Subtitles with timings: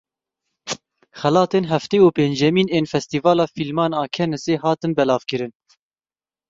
[1.19, 5.51] Xelatên heftê û pêncemîn ên Festîvala Fîlman a Cannesê hatin belavkirin.